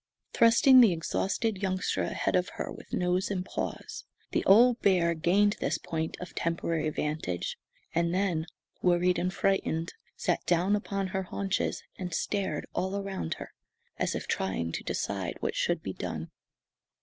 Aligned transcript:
Thrusting 0.33 0.81
the 0.81 0.91
exhausted 0.93 1.61
youngster 1.61 2.01
ahead 2.01 2.35
of 2.35 2.49
her 2.57 2.71
with 2.71 2.91
nose 2.91 3.29
and 3.29 3.45
paws, 3.45 4.03
the 4.31 4.43
old 4.45 4.81
bear 4.81 5.13
gained 5.13 5.57
this 5.59 5.77
point 5.77 6.17
of 6.19 6.33
temporary 6.33 6.89
vantage; 6.89 7.55
and 7.93 8.11
then, 8.11 8.47
worried 8.81 9.19
and 9.19 9.31
frightened, 9.31 9.93
sat 10.15 10.43
down 10.47 10.75
upon 10.75 11.09
her 11.09 11.21
haunches 11.29 11.83
and 11.99 12.15
stared 12.15 12.65
all 12.73 12.95
around 12.95 13.35
her, 13.35 13.53
as 13.99 14.15
if 14.15 14.27
trying 14.27 14.71
to 14.71 14.83
decide 14.83 15.37
what 15.39 15.53
should 15.53 15.83
be 15.83 15.93
done. 15.93 16.31